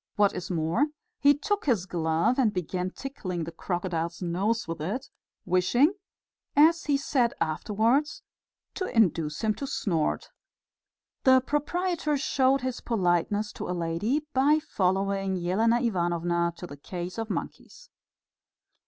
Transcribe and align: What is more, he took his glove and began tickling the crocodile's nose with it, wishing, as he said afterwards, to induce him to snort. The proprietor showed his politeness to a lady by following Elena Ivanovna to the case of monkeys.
What 0.15 0.33
is 0.33 0.49
more, 0.49 0.87
he 1.19 1.35
took 1.37 1.67
his 1.67 1.85
glove 1.85 2.39
and 2.39 2.51
began 2.51 2.89
tickling 2.89 3.43
the 3.43 3.51
crocodile's 3.51 4.19
nose 4.19 4.67
with 4.67 4.81
it, 4.81 5.11
wishing, 5.45 5.93
as 6.55 6.85
he 6.85 6.97
said 6.97 7.35
afterwards, 7.39 8.23
to 8.73 8.85
induce 8.85 9.41
him 9.43 9.53
to 9.53 9.67
snort. 9.67 10.29
The 11.23 11.39
proprietor 11.39 12.17
showed 12.17 12.61
his 12.61 12.81
politeness 12.81 13.51
to 13.51 13.69
a 13.69 13.77
lady 13.77 14.25
by 14.33 14.59
following 14.59 15.35
Elena 15.47 15.79
Ivanovna 15.79 16.51
to 16.57 16.65
the 16.65 16.77
case 16.77 17.19
of 17.19 17.29
monkeys. 17.29 17.91